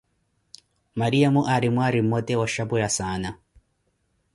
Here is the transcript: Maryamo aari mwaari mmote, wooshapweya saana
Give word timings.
Maryamo 0.99 1.41
aari 1.45 1.69
mwaari 1.73 1.99
mmote, 2.03 2.33
wooshapweya 2.39 2.89
saana 2.97 3.29